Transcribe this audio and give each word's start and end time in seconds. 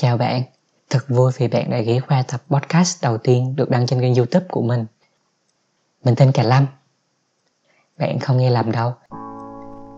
Chào 0.00 0.16
bạn, 0.16 0.42
thật 0.90 0.98
vui 1.08 1.32
vì 1.38 1.48
bạn 1.48 1.70
đã 1.70 1.78
ghé 1.78 2.00
qua 2.08 2.22
tập 2.28 2.40
podcast 2.48 3.02
đầu 3.04 3.18
tiên 3.18 3.56
được 3.56 3.70
đăng 3.70 3.86
trên 3.86 4.00
kênh 4.00 4.14
youtube 4.14 4.46
của 4.48 4.62
mình. 4.62 4.86
Mình 6.04 6.14
tên 6.16 6.32
Cà 6.32 6.42
Lâm. 6.42 6.66
Bạn 7.98 8.18
không 8.18 8.36
nghe 8.36 8.50
lầm 8.50 8.72
đâu. 8.72 8.92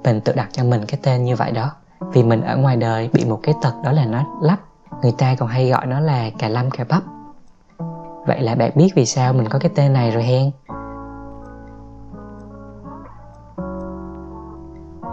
Mình 0.04 0.20
tự 0.20 0.32
đặt 0.32 0.48
cho 0.52 0.64
mình 0.64 0.84
cái 0.88 1.00
tên 1.02 1.24
như 1.24 1.36
vậy 1.36 1.52
đó 1.52 1.70
vì 2.12 2.22
mình 2.22 2.40
ở 2.40 2.56
ngoài 2.56 2.76
đời 2.76 3.10
bị 3.12 3.24
một 3.24 3.40
cái 3.42 3.54
tật 3.62 3.72
đó 3.84 3.92
là 3.92 4.06
nó 4.06 4.24
lắp. 4.42 4.60
Người 5.02 5.12
ta 5.18 5.34
còn 5.38 5.48
hay 5.48 5.68
gọi 5.68 5.86
nó 5.86 6.00
là 6.00 6.30
Cà 6.38 6.48
Lâm 6.48 6.70
Cà 6.70 6.84
Bắp. 6.84 7.02
Vậy 8.26 8.40
là 8.40 8.54
bạn 8.54 8.70
biết 8.74 8.90
vì 8.94 9.06
sao 9.06 9.32
mình 9.32 9.48
có 9.48 9.58
cái 9.58 9.70
tên 9.74 9.92
này 9.92 10.10
rồi 10.10 10.22
hen? 10.22 10.50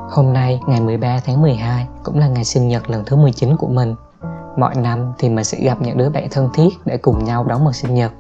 Hôm 0.09 0.33
nay, 0.33 0.59
ngày 0.67 0.81
13 0.81 1.19
tháng 1.25 1.41
12, 1.41 1.87
cũng 2.03 2.19
là 2.19 2.27
ngày 2.27 2.43
sinh 2.43 2.67
nhật 2.67 2.89
lần 2.89 3.03
thứ 3.05 3.15
19 3.15 3.57
của 3.57 3.67
mình 3.67 3.95
mọi 4.57 4.75
năm 4.75 5.13
thì 5.17 5.29
mình 5.29 5.43
sẽ 5.43 5.57
gặp 5.61 5.81
những 5.81 5.97
đứa 5.97 6.09
bạn 6.09 6.27
thân 6.31 6.49
thiết 6.53 6.69
để 6.85 6.97
cùng 6.97 7.23
nhau 7.23 7.43
đón 7.43 7.63
mừng 7.63 7.73
sinh 7.73 7.93
nhật. 7.93 8.11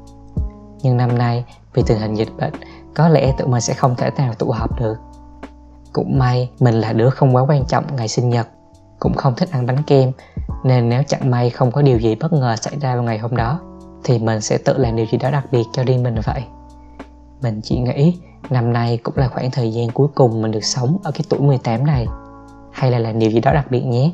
Nhưng 0.81 0.97
năm 0.97 1.17
nay, 1.17 1.45
vì 1.73 1.83
tình 1.87 1.99
hình 1.99 2.15
dịch 2.15 2.37
bệnh, 2.37 2.53
có 2.95 3.09
lẽ 3.09 3.33
tụi 3.37 3.47
mình 3.47 3.61
sẽ 3.61 3.73
không 3.73 3.95
thể 3.95 4.09
nào 4.17 4.33
tụ 4.33 4.51
họp 4.51 4.79
được. 4.79 4.95
Cũng 5.93 6.19
may, 6.19 6.49
mình 6.59 6.75
là 6.75 6.93
đứa 6.93 7.09
không 7.09 7.35
quá 7.35 7.45
quan 7.47 7.65
trọng 7.65 7.95
ngày 7.95 8.07
sinh 8.07 8.29
nhật, 8.29 8.47
cũng 8.99 9.13
không 9.13 9.35
thích 9.35 9.49
ăn 9.51 9.65
bánh 9.65 9.83
kem, 9.87 10.11
nên 10.63 10.89
nếu 10.89 11.03
chẳng 11.07 11.31
may 11.31 11.49
không 11.49 11.71
có 11.71 11.81
điều 11.81 11.99
gì 11.99 12.15
bất 12.15 12.33
ngờ 12.33 12.55
xảy 12.55 12.79
ra 12.79 12.95
vào 12.95 13.03
ngày 13.03 13.17
hôm 13.17 13.35
đó, 13.35 13.59
thì 14.03 14.19
mình 14.19 14.41
sẽ 14.41 14.57
tự 14.57 14.77
làm 14.77 14.95
điều 14.95 15.05
gì 15.05 15.17
đó 15.17 15.31
đặc 15.31 15.45
biệt 15.51 15.63
cho 15.73 15.83
riêng 15.83 16.03
mình 16.03 16.15
vậy. 16.25 16.43
Mình 17.41 17.61
chỉ 17.63 17.79
nghĩ 17.79 18.19
năm 18.49 18.73
nay 18.73 18.99
cũng 19.03 19.17
là 19.17 19.27
khoảng 19.27 19.51
thời 19.51 19.73
gian 19.73 19.89
cuối 19.91 20.07
cùng 20.15 20.41
mình 20.41 20.51
được 20.51 20.63
sống 20.63 20.97
ở 21.03 21.11
cái 21.11 21.21
tuổi 21.29 21.39
18 21.39 21.85
này. 21.85 22.07
Hay 22.71 22.91
là 22.91 22.99
làm 22.99 23.19
điều 23.19 23.31
gì 23.31 23.39
đó 23.39 23.53
đặc 23.53 23.71
biệt 23.71 23.81
nhé. 23.81 24.11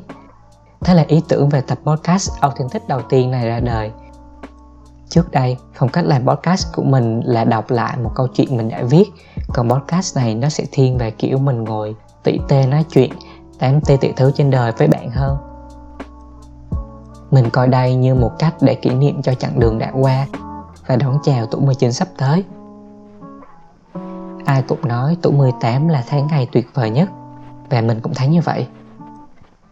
Thế 0.84 0.94
là 0.94 1.04
ý 1.08 1.22
tưởng 1.28 1.48
về 1.48 1.60
tập 1.60 1.78
podcast 1.84 2.30
Authentic 2.40 2.88
đầu 2.88 3.02
tiên 3.02 3.30
này 3.30 3.46
ra 3.46 3.60
đời. 3.60 3.90
Trước 5.08 5.30
đây, 5.30 5.56
phong 5.74 5.88
cách 5.88 6.04
làm 6.04 6.26
podcast 6.26 6.66
của 6.74 6.82
mình 6.82 7.20
là 7.24 7.44
đọc 7.44 7.70
lại 7.70 7.96
một 7.96 8.10
câu 8.14 8.26
chuyện 8.34 8.56
mình 8.56 8.68
đã 8.68 8.82
viết, 8.82 9.04
còn 9.54 9.70
podcast 9.70 10.16
này 10.16 10.34
nó 10.34 10.48
sẽ 10.48 10.64
thiên 10.72 10.98
về 10.98 11.10
kiểu 11.10 11.38
mình 11.38 11.64
ngồi 11.64 11.94
tỉ 12.22 12.38
tê 12.48 12.66
nói 12.66 12.84
chuyện, 12.90 13.12
tám 13.58 13.80
tê 13.80 13.96
tị 13.96 14.12
thứ 14.16 14.32
trên 14.34 14.50
đời 14.50 14.72
với 14.72 14.88
bạn 14.88 15.10
hơn. 15.10 15.36
Mình 17.30 17.50
coi 17.50 17.68
đây 17.68 17.94
như 17.94 18.14
một 18.14 18.30
cách 18.38 18.54
để 18.60 18.74
kỷ 18.74 18.90
niệm 18.90 19.22
cho 19.22 19.34
chặng 19.34 19.60
đường 19.60 19.78
đã 19.78 19.92
qua 20.00 20.26
và 20.86 20.96
đón 20.96 21.18
chào 21.22 21.46
tuổi 21.46 21.60
19 21.60 21.92
sắp 21.92 22.08
tới. 22.18 22.44
Ai 24.44 24.62
cũng 24.62 24.88
nói 24.88 25.16
tuổi 25.22 25.32
18 25.32 25.88
là 25.88 26.04
tháng 26.08 26.26
ngày 26.26 26.48
tuyệt 26.52 26.66
vời 26.74 26.90
nhất 26.90 27.08
và 27.70 27.80
mình 27.80 28.00
cũng 28.00 28.14
thấy 28.14 28.28
như 28.28 28.40
vậy 28.40 28.66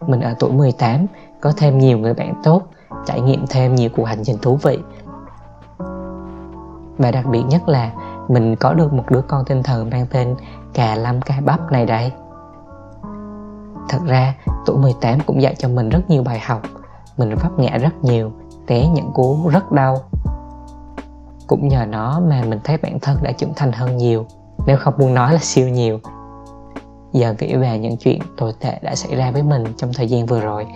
mình 0.06 0.20
ở 0.20 0.34
tuổi 0.38 0.52
18 0.52 1.06
có 1.40 1.52
thêm 1.56 1.78
nhiều 1.78 1.98
người 1.98 2.14
bạn 2.14 2.34
tốt, 2.42 2.62
trải 3.06 3.20
nghiệm 3.20 3.44
thêm 3.50 3.74
nhiều 3.74 3.90
cuộc 3.96 4.04
hành 4.04 4.24
trình 4.24 4.36
thú 4.42 4.58
vị. 4.62 4.78
Và 6.98 7.10
đặc 7.10 7.26
biệt 7.26 7.42
nhất 7.48 7.68
là 7.68 7.92
mình 8.28 8.56
có 8.56 8.72
được 8.74 8.92
một 8.92 9.04
đứa 9.10 9.22
con 9.22 9.44
tinh 9.44 9.62
thần 9.62 9.90
mang 9.90 10.06
tên 10.10 10.36
Cà 10.74 10.94
Lâm 10.94 11.20
Cà 11.20 11.34
Bắp 11.44 11.72
này 11.72 11.86
đây. 11.86 12.12
Thật 13.88 13.98
ra, 14.06 14.34
tuổi 14.66 14.76
18 14.76 15.18
cũng 15.26 15.42
dạy 15.42 15.54
cho 15.58 15.68
mình 15.68 15.88
rất 15.88 16.10
nhiều 16.10 16.22
bài 16.22 16.40
học. 16.40 16.62
Mình 17.16 17.34
vấp 17.34 17.58
ngã 17.58 17.78
rất 17.78 18.04
nhiều, 18.04 18.32
té 18.66 18.88
những 18.88 19.12
cú 19.12 19.48
rất 19.48 19.72
đau. 19.72 19.96
Cũng 21.46 21.68
nhờ 21.68 21.84
nó 21.88 22.20
mà 22.28 22.42
mình 22.48 22.60
thấy 22.64 22.76
bản 22.76 23.00
thân 23.00 23.16
đã 23.22 23.32
trưởng 23.32 23.52
thành 23.56 23.72
hơn 23.72 23.96
nhiều, 23.96 24.26
nếu 24.66 24.76
không 24.76 24.94
muốn 24.98 25.14
nói 25.14 25.32
là 25.32 25.38
siêu 25.38 25.68
nhiều 25.68 26.00
giờ 27.12 27.34
nghĩ 27.38 27.56
về 27.56 27.78
những 27.78 27.96
chuyện 27.96 28.20
tồi 28.36 28.52
tệ 28.60 28.78
đã 28.82 28.94
xảy 28.94 29.16
ra 29.16 29.30
với 29.30 29.42
mình 29.42 29.64
trong 29.76 29.92
thời 29.92 30.08
gian 30.08 30.26
vừa 30.26 30.40
rồi. 30.40 30.66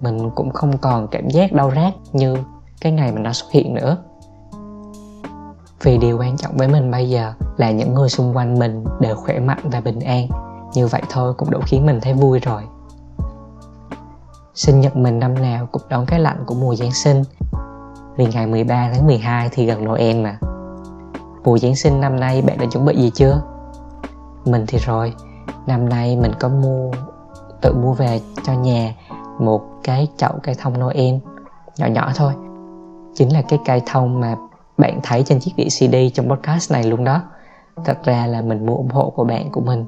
Mình 0.00 0.30
cũng 0.30 0.50
không 0.50 0.78
còn 0.78 1.08
cảm 1.08 1.28
giác 1.28 1.52
đau 1.52 1.72
rát 1.76 1.94
như 2.12 2.36
cái 2.80 2.92
ngày 2.92 3.12
mà 3.12 3.20
nó 3.20 3.32
xuất 3.32 3.52
hiện 3.52 3.74
nữa. 3.74 3.96
Vì 5.82 5.98
điều 5.98 6.18
quan 6.18 6.36
trọng 6.36 6.56
với 6.56 6.68
mình 6.68 6.90
bây 6.90 7.10
giờ 7.10 7.32
là 7.56 7.70
những 7.70 7.94
người 7.94 8.08
xung 8.08 8.36
quanh 8.36 8.58
mình 8.58 8.84
đều 9.00 9.16
khỏe 9.16 9.40
mạnh 9.40 9.60
và 9.62 9.80
bình 9.80 10.00
an. 10.00 10.28
Như 10.74 10.86
vậy 10.86 11.02
thôi 11.10 11.34
cũng 11.34 11.50
đủ 11.50 11.60
khiến 11.66 11.86
mình 11.86 12.00
thấy 12.02 12.12
vui 12.12 12.38
rồi. 12.38 12.62
Sinh 14.54 14.80
nhật 14.80 14.96
mình 14.96 15.18
năm 15.18 15.34
nào 15.34 15.66
cũng 15.72 15.82
đón 15.88 16.06
cái 16.06 16.20
lạnh 16.20 16.44
của 16.46 16.54
mùa 16.54 16.74
Giáng 16.74 16.92
sinh. 16.92 17.22
Vì 18.16 18.26
ngày 18.26 18.46
13 18.46 18.90
tháng 18.94 19.06
12 19.06 19.48
thì 19.52 19.66
gần 19.66 19.84
Noel 19.84 20.16
mà. 20.16 20.38
Mùa 21.44 21.58
Giáng 21.58 21.76
sinh 21.76 22.00
năm 22.00 22.20
nay 22.20 22.42
bạn 22.42 22.58
đã 22.58 22.66
chuẩn 22.72 22.84
bị 22.84 22.96
gì 22.96 23.10
chưa? 23.14 23.42
Mình 24.44 24.64
thì 24.68 24.78
rồi, 24.78 25.12
năm 25.66 25.88
nay 25.88 26.16
mình 26.16 26.32
có 26.40 26.48
mua, 26.48 26.90
tự 27.60 27.74
mua 27.74 27.92
về 27.92 28.20
cho 28.44 28.52
nhà 28.52 28.94
một 29.38 29.62
cái 29.82 30.08
chậu 30.16 30.32
cây 30.42 30.54
thông 30.58 30.80
Noel, 30.80 31.14
nhỏ 31.78 31.86
nhỏ 31.86 32.12
thôi. 32.14 32.32
Chính 33.14 33.32
là 33.32 33.42
cái 33.42 33.58
cây 33.64 33.82
thông 33.86 34.20
mà 34.20 34.36
bạn 34.78 35.00
thấy 35.02 35.22
trên 35.22 35.40
chiếc 35.40 35.52
đĩa 35.56 35.68
CD 35.68 35.94
trong 36.14 36.28
podcast 36.28 36.72
này 36.72 36.84
luôn 36.84 37.04
đó. 37.04 37.22
Thật 37.84 37.98
ra 38.04 38.26
là 38.26 38.42
mình 38.42 38.66
mua 38.66 38.76
ủng 38.76 38.90
hộ 38.90 39.10
của 39.10 39.24
bạn 39.24 39.50
của 39.50 39.60
mình, 39.60 39.86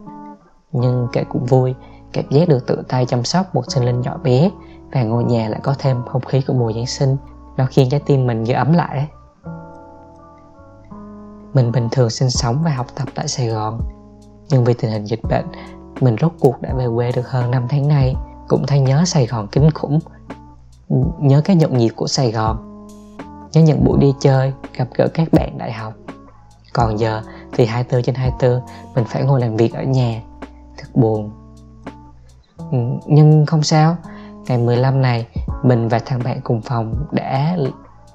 nhưng 0.72 1.08
kệ 1.12 1.24
cũng 1.24 1.46
vui 1.46 1.74
cảm 2.12 2.24
giác 2.30 2.48
được 2.48 2.66
tự 2.66 2.82
tay 2.88 3.06
chăm 3.06 3.24
sóc 3.24 3.54
một 3.54 3.62
sinh 3.68 3.84
linh 3.84 4.00
nhỏ 4.00 4.16
bé 4.22 4.50
và 4.92 5.02
ngôi 5.02 5.24
nhà 5.24 5.48
lại 5.48 5.60
có 5.62 5.74
thêm 5.78 6.02
không 6.06 6.22
khí 6.22 6.42
của 6.46 6.52
mùa 6.52 6.72
Giáng 6.72 6.86
sinh, 6.86 7.16
nó 7.56 7.66
khiến 7.70 7.88
trái 7.90 8.00
tim 8.06 8.26
mình 8.26 8.42
như 8.42 8.54
ấm 8.54 8.72
lại. 8.72 8.96
Đấy 8.96 9.06
mình 11.54 11.72
bình 11.72 11.88
thường 11.92 12.10
sinh 12.10 12.30
sống 12.30 12.62
và 12.64 12.70
học 12.70 12.86
tập 12.94 13.08
tại 13.14 13.28
Sài 13.28 13.48
Gòn 13.48 13.80
nhưng 14.50 14.64
vì 14.64 14.74
tình 14.74 14.90
hình 14.90 15.04
dịch 15.04 15.22
bệnh, 15.22 15.46
mình 16.00 16.16
rốt 16.20 16.32
cuộc 16.40 16.62
đã 16.62 16.74
về 16.74 16.86
quê 16.94 17.12
được 17.12 17.30
hơn 17.30 17.50
5 17.50 17.66
tháng 17.68 17.88
nay, 17.88 18.14
cũng 18.48 18.66
thấy 18.66 18.80
nhớ 18.80 19.04
Sài 19.06 19.26
Gòn 19.26 19.48
kinh 19.52 19.70
khủng. 19.70 20.00
Nhớ 21.18 21.40
cái 21.44 21.56
nhộn 21.56 21.78
nhịp 21.78 21.90
của 21.96 22.06
Sài 22.06 22.32
Gòn, 22.32 22.86
nhớ 23.52 23.62
những 23.62 23.84
buổi 23.84 23.98
đi 23.98 24.14
chơi, 24.20 24.52
gặp 24.76 24.88
gỡ 24.94 25.08
các 25.14 25.32
bạn 25.32 25.58
đại 25.58 25.72
học. 25.72 25.92
Còn 26.72 26.98
giờ 26.98 27.22
thì 27.52 27.66
24 27.66 28.02
trên 28.02 28.14
24 28.14 28.60
mình 28.94 29.04
phải 29.04 29.22
ngồi 29.22 29.40
làm 29.40 29.56
việc 29.56 29.74
ở 29.74 29.82
nhà. 29.82 30.22
Thật 30.78 30.88
buồn. 30.94 31.30
Ừ, 32.70 32.78
nhưng 33.06 33.46
không 33.46 33.62
sao. 33.62 33.96
Ngày 34.46 34.58
15 34.58 35.02
này, 35.02 35.26
mình 35.62 35.88
và 35.88 35.98
thằng 35.98 36.20
bạn 36.24 36.40
cùng 36.44 36.62
phòng 36.62 37.06
đã 37.10 37.56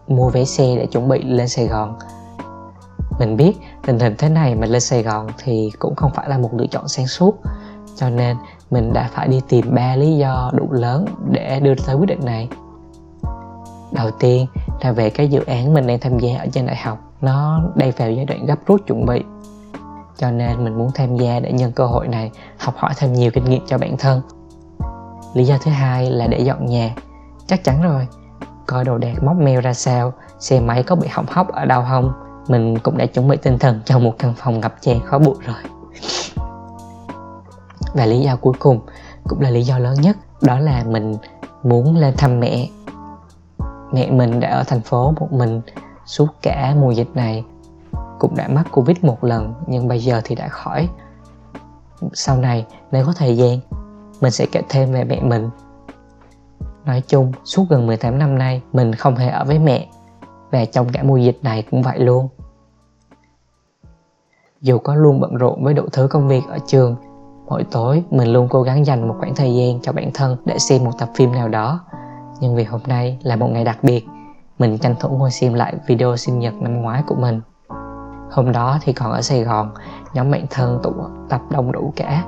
mua 0.07 0.29
vé 0.29 0.45
xe 0.45 0.75
để 0.75 0.85
chuẩn 0.85 1.07
bị 1.09 1.23
lên 1.23 1.47
Sài 1.47 1.67
Gòn. 1.67 1.97
Mình 3.19 3.37
biết 3.37 3.53
tình 3.85 3.99
hình 3.99 4.15
thế 4.17 4.29
này 4.29 4.55
mà 4.55 4.67
lên 4.67 4.81
Sài 4.81 5.03
Gòn 5.03 5.27
thì 5.37 5.71
cũng 5.79 5.95
không 5.95 6.11
phải 6.15 6.29
là 6.29 6.37
một 6.37 6.49
lựa 6.53 6.67
chọn 6.67 6.87
sáng 6.87 7.07
suốt. 7.07 7.35
Cho 7.95 8.09
nên 8.09 8.37
mình 8.71 8.93
đã 8.93 9.09
phải 9.13 9.27
đi 9.27 9.41
tìm 9.49 9.75
ba 9.75 9.95
lý 9.95 10.17
do 10.17 10.51
đủ 10.53 10.67
lớn 10.71 11.05
để 11.31 11.59
đưa 11.59 11.73
tới 11.85 11.95
quyết 11.95 12.07
định 12.07 12.25
này. 12.25 12.49
Đầu 13.91 14.11
tiên 14.11 14.45
là 14.81 14.91
về 14.91 15.09
cái 15.09 15.27
dự 15.27 15.43
án 15.45 15.73
mình 15.73 15.87
đang 15.87 15.99
tham 15.99 16.19
gia 16.19 16.37
ở 16.37 16.45
trên 16.51 16.65
đại 16.65 16.75
học, 16.75 16.97
nó 17.21 17.61
đang 17.75 17.91
vào 17.97 18.11
giai 18.11 18.25
đoạn 18.25 18.45
gấp 18.45 18.55
rút 18.65 18.81
chuẩn 18.87 19.05
bị. 19.05 19.23
Cho 20.17 20.31
nên 20.31 20.63
mình 20.63 20.77
muốn 20.77 20.91
tham 20.95 21.17
gia 21.17 21.39
để 21.39 21.51
nhân 21.51 21.71
cơ 21.71 21.85
hội 21.85 22.07
này 22.07 22.31
học 22.57 22.73
hỏi 22.77 22.93
thêm 22.97 23.13
nhiều 23.13 23.31
kinh 23.33 23.45
nghiệm 23.45 23.65
cho 23.67 23.77
bản 23.77 23.97
thân. 23.97 24.21
Lý 25.33 25.45
do 25.45 25.57
thứ 25.63 25.71
hai 25.71 26.11
là 26.11 26.27
để 26.27 26.39
dọn 26.39 26.65
nhà. 26.65 26.95
Chắc 27.47 27.63
chắn 27.63 27.81
rồi. 27.81 28.07
Coi 28.67 28.85
đồ 28.85 28.97
đạc 28.97 29.23
móc 29.23 29.37
mèo 29.37 29.61
ra 29.61 29.73
sao? 29.73 30.13
Xe 30.39 30.59
máy 30.59 30.83
có 30.83 30.95
bị 30.95 31.07
hỏng 31.07 31.25
hóc 31.29 31.47
ở 31.53 31.65
đâu 31.65 31.83
không? 31.89 32.13
Mình 32.47 32.79
cũng 32.79 32.97
đã 32.97 33.05
chuẩn 33.05 33.27
bị 33.27 33.37
tinh 33.37 33.59
thần 33.59 33.79
cho 33.85 33.99
một 33.99 34.13
căn 34.19 34.33
phòng 34.37 34.59
ngập 34.59 34.75
tràn 34.81 34.99
khó 35.05 35.19
bụi 35.19 35.35
rồi. 35.41 35.57
Và 37.93 38.05
lý 38.05 38.19
do 38.19 38.35
cuối 38.35 38.53
cùng 38.59 38.79
cũng 39.27 39.41
là 39.41 39.49
lý 39.49 39.61
do 39.61 39.79
lớn 39.79 40.01
nhất, 40.01 40.17
đó 40.41 40.59
là 40.59 40.83
mình 40.87 41.15
muốn 41.63 41.97
lên 41.97 42.13
thăm 42.17 42.39
mẹ. 42.39 42.69
Mẹ 43.91 44.11
mình 44.11 44.39
đã 44.39 44.49
ở 44.49 44.63
thành 44.63 44.81
phố 44.81 45.13
một 45.19 45.31
mình 45.31 45.61
suốt 46.05 46.27
cả 46.41 46.75
mùa 46.79 46.91
dịch 46.91 47.09
này, 47.13 47.43
cũng 48.19 48.35
đã 48.35 48.47
mắc 48.47 48.67
covid 48.71 48.97
một 49.01 49.23
lần, 49.23 49.53
nhưng 49.67 49.87
bây 49.87 49.99
giờ 49.99 50.21
thì 50.23 50.35
đã 50.35 50.47
khỏi. 50.47 50.89
Sau 52.13 52.37
này, 52.37 52.65
nếu 52.91 53.05
có 53.05 53.13
thời 53.17 53.37
gian, 53.37 53.59
mình 54.21 54.31
sẽ 54.31 54.45
kể 54.51 54.61
thêm 54.69 54.91
về 54.91 55.03
mẹ 55.03 55.21
mình. 55.21 55.49
Nói 56.85 57.03
chung, 57.07 57.31
suốt 57.45 57.65
gần 57.69 57.87
18 57.87 58.19
năm 58.19 58.37
nay, 58.37 58.61
mình 58.73 58.95
không 58.95 59.15
hề 59.15 59.29
ở 59.29 59.43
với 59.43 59.59
mẹ. 59.59 59.87
Và 60.51 60.65
trong 60.65 60.89
cả 60.89 61.03
mùa 61.03 61.17
dịch 61.17 61.39
này 61.43 61.63
cũng 61.71 61.81
vậy 61.81 61.99
luôn 61.99 62.27
dù 64.63 64.77
có 64.77 64.95
luôn 64.95 65.19
bận 65.19 65.35
rộn 65.35 65.63
với 65.63 65.73
đủ 65.73 65.83
thứ 65.91 66.07
công 66.07 66.27
việc 66.27 66.41
ở 66.49 66.57
trường, 66.67 66.95
mỗi 67.47 67.63
tối 67.71 68.03
mình 68.11 68.33
luôn 68.33 68.47
cố 68.49 68.61
gắng 68.61 68.85
dành 68.85 69.07
một 69.07 69.15
khoảng 69.19 69.35
thời 69.35 69.55
gian 69.55 69.79
cho 69.81 69.91
bản 69.91 70.11
thân 70.13 70.37
để 70.45 70.59
xem 70.59 70.83
một 70.83 70.91
tập 70.99 71.09
phim 71.15 71.31
nào 71.31 71.47
đó. 71.47 71.79
Nhưng 72.39 72.55
vì 72.55 72.63
hôm 72.63 72.81
nay 72.87 73.19
là 73.23 73.35
một 73.35 73.47
ngày 73.47 73.63
đặc 73.63 73.77
biệt, 73.81 74.05
mình 74.59 74.77
tranh 74.77 74.95
thủ 74.99 75.09
ngồi 75.09 75.31
xem 75.31 75.53
lại 75.53 75.75
video 75.87 76.17
sinh 76.17 76.39
nhật 76.39 76.53
năm 76.53 76.81
ngoái 76.81 77.03
của 77.07 77.15
mình. 77.15 77.41
Hôm 78.31 78.51
đó 78.51 78.77
thì 78.81 78.93
còn 78.93 79.11
ở 79.11 79.21
sài 79.21 79.43
gòn, 79.43 79.73
nhóm 80.13 80.31
bạn 80.31 80.45
thân 80.49 80.79
tụ 80.83 80.91
tập 81.29 81.41
đông 81.49 81.71
đủ 81.71 81.93
cả. 81.95 82.23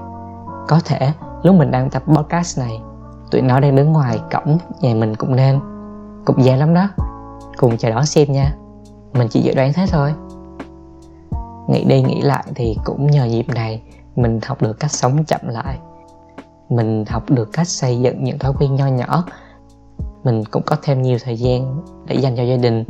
Có 0.68 0.80
thể 0.86 1.12
lúc 1.44 1.56
mình 1.56 1.72
đang 1.72 1.90
tập 1.90 2.04
podcast 2.08 2.60
này, 2.60 2.82
tụi 3.32 3.42
nó 3.42 3.60
đang 3.60 3.76
đứng 3.76 3.92
ngoài 3.92 4.20
cổng 4.32 4.58
nhà 4.82 4.96
mình 4.96 5.16
cũng 5.16 5.36
nên. 5.36 5.60
Cũng 6.26 6.44
dễ 6.44 6.58
lắm 6.58 6.74
đó. 6.74 6.90
Cùng 7.58 7.78
chờ 7.78 7.90
đón 7.90 8.06
xem 8.06 8.32
nha. 8.32 8.56
Mình 9.14 9.28
chỉ 9.28 9.42
dự 9.42 9.54
đoán 9.56 9.74
thế 9.74 9.86
thôi 9.92 10.14
nghĩ 11.68 11.84
đi 11.84 12.02
nghĩ 12.02 12.22
lại 12.22 12.44
thì 12.56 12.78
cũng 12.86 13.08
nhờ 13.08 13.26
dịp 13.26 13.48
này 13.48 13.82
mình 14.16 14.40
học 14.46 14.62
được 14.62 14.80
cách 14.80 14.92
sống 14.92 15.26
chậm 15.26 15.42
lại. 15.44 15.80
Mình 16.70 17.06
học 17.08 17.24
được 17.30 17.50
cách 17.54 17.68
xây 17.68 18.00
dựng 18.00 18.24
những 18.24 18.40
thói 18.40 18.54
quen 18.60 18.76
nho 18.76 18.88
nhỏ. 18.88 19.24
Mình 20.24 20.44
cũng 20.52 20.64
có 20.66 20.76
thêm 20.84 21.02
nhiều 21.02 21.18
thời 21.24 21.38
gian 21.38 21.82
để 22.06 22.16
dành 22.16 22.36
cho 22.36 22.44
gia 22.44 22.58
đình. 22.58 22.84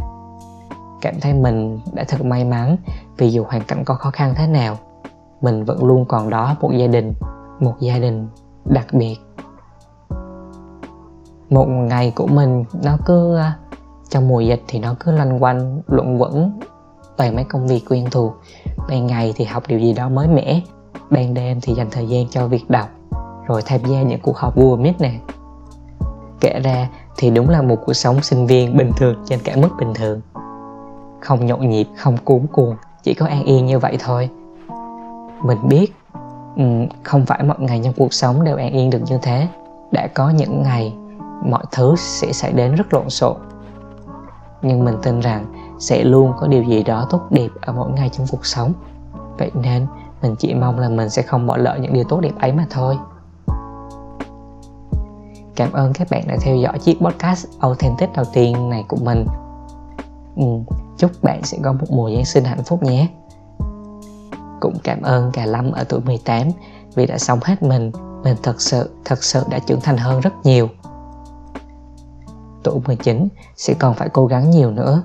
Cảm 1.02 1.14
thấy 1.22 1.34
mình 1.34 1.80
đã 1.94 2.04
thật 2.08 2.26
may 2.26 2.44
mắn 2.44 2.78
vì 3.18 3.30
dù 3.30 3.44
hoàn 3.44 3.62
cảnh 3.62 3.84
có 3.86 3.94
khó 3.96 4.12
khăn 4.12 4.34
thế 4.36 4.48
nào, 4.48 4.78
mình 5.42 5.66
vẫn 5.66 5.84
luôn 5.84 6.06
còn 6.06 6.30
đó 6.30 6.56
một 6.62 6.72
gia 6.78 6.88
đình, 6.88 7.14
một 7.60 7.74
gia 7.80 8.00
đình 8.00 8.28
đặc 8.66 8.88
biệt. 8.92 9.18
Một 11.50 11.66
ngày 11.66 12.14
của 12.16 12.28
mình 12.28 12.64
nó 12.84 12.98
cứ 13.06 13.38
à, 13.38 13.58
trong 14.10 14.28
mùa 14.28 14.42
dịch 14.42 14.64
thì 14.68 14.80
nó 14.80 14.96
cứ 15.00 15.12
loanh 15.12 15.44
quanh, 15.44 15.82
luẩn 15.88 16.18
quẩn 16.18 16.60
toàn 17.18 17.36
mấy 17.36 17.44
công 17.44 17.68
việc 17.68 17.82
quen 17.90 18.06
thuộc. 18.12 18.34
Ban 18.90 19.08
ngày 19.08 19.34
thì 19.36 19.46
học 19.46 19.64
điều 19.68 19.80
gì 19.80 19.94
đó 19.94 20.10
mới 20.10 20.28
mẻ, 20.28 20.62
ban 21.10 21.34
đêm 21.34 21.60
thì 21.62 21.74
dành 21.74 21.88
thời 21.92 22.08
gian 22.08 22.28
cho 22.30 22.48
việc 22.48 22.70
đọc, 22.70 22.90
rồi 23.48 23.62
tham 23.66 23.82
gia 23.88 24.02
những 24.02 24.20
cuộc 24.22 24.38
họp 24.38 24.56
Google 24.56 24.84
Meet 24.84 25.02
nè. 25.02 25.12
Kể 26.40 26.60
ra 26.64 26.90
thì 27.18 27.30
đúng 27.30 27.50
là 27.50 27.62
một 27.62 27.76
cuộc 27.86 27.94
sống 27.94 28.22
sinh 28.22 28.48
viên 28.48 28.78
bình 28.78 28.92
thường 28.98 29.16
trên 29.26 29.40
cả 29.44 29.56
mức 29.56 29.70
bình 29.80 29.94
thường. 29.94 30.22
Không 31.20 31.46
nhộn 31.46 31.70
nhịp, 31.70 31.88
không 31.98 32.18
cuốn 32.18 32.48
cuồng, 32.52 32.76
chỉ 33.04 33.14
có 33.14 33.26
an 33.26 33.44
yên 33.44 33.66
như 33.66 33.80
vậy 33.80 33.98
thôi. 34.00 34.30
Mình 35.44 35.58
biết 35.68 35.94
ừ, 36.56 36.64
không 37.04 37.26
phải 37.26 37.44
mọi 37.44 37.58
ngày 37.60 37.82
trong 37.84 37.94
cuộc 37.98 38.14
sống 38.14 38.44
đều 38.44 38.58
an 38.58 38.72
yên 38.72 38.90
được 38.90 39.02
như 39.10 39.18
thế. 39.22 39.48
Đã 39.92 40.08
có 40.08 40.30
những 40.30 40.64
ngày, 40.64 40.94
mọi 41.46 41.64
thứ 41.72 41.96
sẽ 41.98 42.32
xảy 42.32 42.54
đến 42.54 42.76
rất 42.76 42.94
lộn 42.94 43.10
xộn. 43.10 43.38
Nhưng 44.62 44.86
mình 44.86 44.96
tin 45.04 45.20
rằng 45.20 45.46
sẽ 45.80 46.04
luôn 46.04 46.34
có 46.38 46.48
điều 46.48 46.64
gì 46.64 46.84
đó 46.84 47.08
tốt 47.10 47.22
đẹp 47.30 47.50
ở 47.62 47.74
mỗi 47.74 47.92
ngày 47.92 48.10
trong 48.10 48.28
cuộc 48.32 48.46
sống. 48.46 48.74
Vậy 49.38 49.52
nên 49.54 49.88
mình 50.22 50.36
chỉ 50.40 50.54
mong 50.54 50.80
là 50.80 50.90
mình 50.90 51.10
sẽ 51.10 51.22
không 51.22 51.48
bỏ 51.48 51.58
lỡ 51.58 51.78
những 51.82 51.94
điều 51.94 52.04
tốt 52.04 52.20
đẹp 52.22 52.34
ấy 52.40 52.52
mà 52.52 52.68
thôi. 52.70 52.98
Cảm 55.56 55.72
ơn 55.72 55.94
các 55.94 56.08
bạn 56.12 56.24
đã 56.28 56.38
theo 56.42 56.56
dõi 56.56 56.80
chiếc 56.80 57.00
podcast 57.02 57.48
authentic 57.60 58.10
đầu 58.16 58.26
tiên 58.34 58.70
này 58.70 58.86
của 58.88 58.98
mình. 59.02 59.26
Ừ, 60.36 60.44
chúc 60.98 61.12
bạn 61.22 61.44
sẽ 61.44 61.58
có 61.64 61.74
một 61.74 61.86
mùa 61.90 62.10
Giáng 62.16 62.26
sinh 62.26 62.44
hạnh 62.44 62.64
phúc 62.64 62.84
nhé. 62.84 63.08
Cũng 64.60 64.74
cảm 64.84 65.02
ơn 65.02 65.32
cả 65.32 65.46
Lâm 65.46 65.72
ở 65.72 65.84
tuổi 65.84 66.00
18 66.00 66.48
vì 66.96 67.06
đã 67.06 67.18
sống 67.18 67.40
hết 67.44 67.64
mình. 67.64 67.92
Mình 68.24 68.36
thật 68.44 68.62
sự 68.62 68.90
thật 69.06 69.24
sự 69.24 69.44
đã 69.50 69.60
trưởng 69.60 69.82
thành 69.82 69.98
hơn 69.98 70.20
rất 70.20 70.34
nhiều. 70.44 70.70
Tuổi 72.64 72.80
19 72.88 73.28
sẽ 73.56 73.74
còn 73.74 73.94
phải 73.94 74.10
cố 74.10 74.26
gắng 74.26 74.50
nhiều 74.50 74.72
nữa 74.72 75.04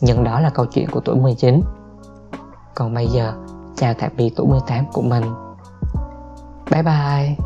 nhưng 0.00 0.24
đó 0.24 0.40
là 0.40 0.50
câu 0.50 0.66
chuyện 0.66 0.90
của 0.90 1.00
tuổi 1.00 1.16
19 1.16 1.60
còn 2.74 2.94
bây 2.94 3.06
giờ 3.06 3.32
chào 3.76 3.94
tạm 3.94 4.10
biệt 4.16 4.32
tuổi 4.36 4.46
18 4.46 4.84
của 4.92 5.02
mình. 5.02 5.24
Bye 6.70 6.82
bye. 6.82 7.36